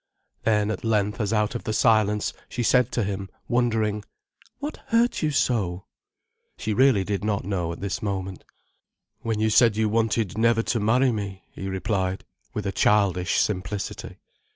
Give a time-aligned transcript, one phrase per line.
[0.45, 4.03] Then at length, as out of the silence, she said to him, wondering:
[4.57, 5.85] "What hurt you so?"
[6.57, 8.43] She really did not know, at this moment.
[9.19, 14.17] "When you said you wanted never to marry me," he replied, with a childish simplicity.